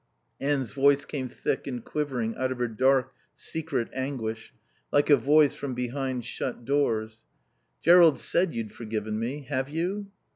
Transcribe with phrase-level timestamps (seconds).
[0.39, 4.51] Anne's voice came thick and quivering out of her dark secret anguish,
[4.91, 7.21] like a voice from behind shut doors.
[7.83, 9.41] "Jerrold said you'd forgiven me.
[9.43, 10.07] Have you?"